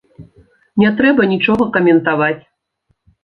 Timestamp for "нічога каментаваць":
1.33-2.41